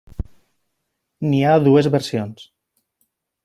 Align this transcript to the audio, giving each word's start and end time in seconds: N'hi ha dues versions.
N'hi 1.29 1.43
ha 1.51 1.61
dues 1.67 1.93
versions. 1.99 2.51